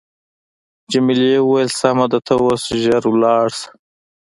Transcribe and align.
جميلې 0.91 1.33
وويل: 1.41 1.69
سمه 1.79 2.05
ده 2.11 2.19
ته 2.25 2.33
اوس 2.41 2.63
ژر 2.83 3.03
ولاړ 3.09 3.45
شه. 3.57 3.67